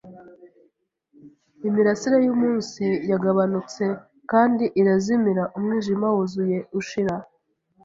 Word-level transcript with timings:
imirasire 1.67 2.17
yumunsi 2.25 2.85
yagabanutse 3.11 3.83
kandi 4.31 4.63
irazimira, 4.81 5.43
umwijima 5.57 6.05
wuzuye 6.15 6.57
ushira 6.79 7.15